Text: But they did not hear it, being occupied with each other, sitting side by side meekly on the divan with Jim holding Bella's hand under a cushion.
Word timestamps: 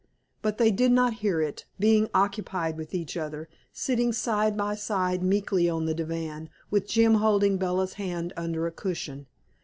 But 0.41 0.57
they 0.57 0.71
did 0.71 0.91
not 0.91 1.13
hear 1.21 1.43
it, 1.43 1.65
being 1.79 2.09
occupied 2.11 2.75
with 2.75 2.95
each 2.95 3.15
other, 3.15 3.47
sitting 3.71 4.11
side 4.13 4.57
by 4.57 4.73
side 4.73 5.21
meekly 5.21 5.69
on 5.69 5.85
the 5.85 5.93
divan 5.93 6.49
with 6.71 6.87
Jim 6.87 7.13
holding 7.13 7.57
Bella's 7.57 7.93
hand 8.01 8.33
under 8.35 8.65
a 8.65 8.71
cushion. 8.71 9.27